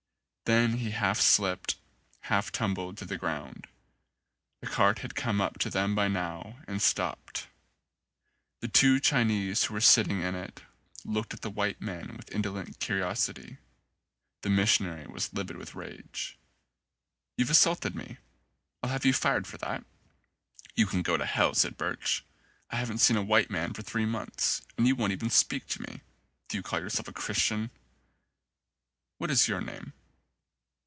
[0.57, 1.77] Then he half slipped,
[2.23, 3.67] half tumbled to the ground.
[4.59, 7.47] The cart had come up to them by now and stopped.
[8.59, 10.61] The two Chinese who were sitting in it
[11.05, 13.59] looked at the white men with indolent curiosity.
[14.41, 16.37] The missionary was livid with rage.
[17.37, 18.17] "You've assaulted me.
[18.83, 19.85] I'll have you fired for that."
[20.75, 22.25] "You can go to hell," said Birch.
[22.69, 25.81] "I haven't seen a white man for three months and you won't even speak to
[25.83, 26.01] me.
[26.49, 27.71] Do you call yourself a Chris tian?"
[29.17, 29.93] "What is your name?"